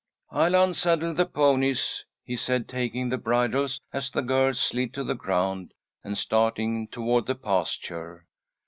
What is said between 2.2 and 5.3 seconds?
he said, taking the bridles as the girls slid to the